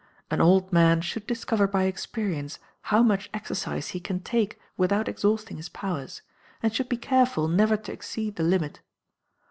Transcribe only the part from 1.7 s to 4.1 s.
experience how much exercise he